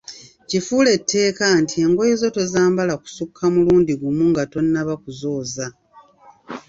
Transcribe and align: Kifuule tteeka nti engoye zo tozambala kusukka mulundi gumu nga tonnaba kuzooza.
Kifuule 0.49 0.91
tteeka 1.03 1.45
nti 1.61 1.75
engoye 1.85 2.13
zo 2.21 2.27
tozambala 2.35 2.93
kusukka 3.03 3.43
mulundi 3.53 3.93
gumu 4.01 4.23
nga 4.31 4.43
tonnaba 4.51 4.93
kuzooza. 5.01 5.65